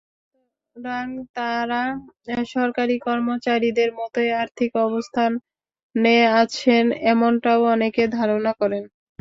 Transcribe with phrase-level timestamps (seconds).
[0.75, 1.07] সুতরাং
[1.35, 1.81] তাঁরা
[2.55, 8.83] সরকারি কর্মচারীদের মতোই আর্থিক অবস্থানে আছেন—এমনটাও অনেকে ধারণা করেন।